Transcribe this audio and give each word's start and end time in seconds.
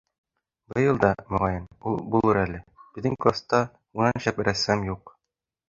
Быйыл 0.71 0.97
да, 1.03 1.11
моғайын, 1.33 1.67
ул 1.91 1.99
булыр 2.17 2.41
әле, 2.45 2.63
беҙҙең 2.97 3.21
класта 3.27 3.63
унан 4.01 4.27
шәп 4.27 4.45
рәссам 4.51 4.91
юҡ. 4.93 5.17